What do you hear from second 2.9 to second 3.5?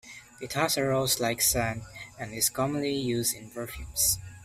used